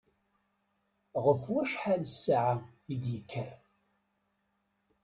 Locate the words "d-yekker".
3.01-3.51